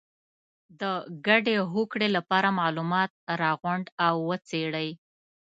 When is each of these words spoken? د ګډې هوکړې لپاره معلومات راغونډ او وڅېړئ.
د 0.81 0.83
ګډې 1.27 1.55
هوکړې 1.71 2.07
لپاره 2.17 2.49
معلومات 2.59 3.11
راغونډ 3.41 3.85
او 4.07 4.13
وڅېړئ. 4.29 4.89